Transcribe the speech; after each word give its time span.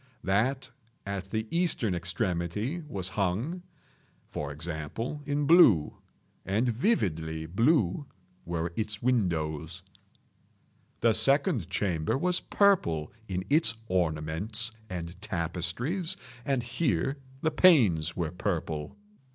That 0.23 0.67
at 1.05 1.25
the 1.29 1.45
eastern 1.51 1.93
extremity 1.93 2.81
was 2.87 3.09
hung, 3.09 3.61
for 4.31 4.51
example, 4.51 5.21
in 5.27 5.45
blue—and 5.45 6.69
vividly 6.69 7.45
blue 7.45 8.07
were 8.43 8.73
its 8.75 9.03
windows. 9.03 9.83
The 11.01 11.13
second 11.13 11.69
chamber 11.69 12.17
was 12.17 12.39
purple 12.39 13.13
in 13.27 13.45
its 13.47 13.75
ornaments 13.89 14.71
and 14.89 15.21
tapestries, 15.21 16.17
and 16.45 16.63
here 16.63 17.17
the 17.43 17.51
panes 17.51 18.15
were 18.17 18.31
purple. 18.31 18.97